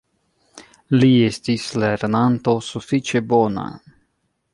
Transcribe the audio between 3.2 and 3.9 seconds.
bona.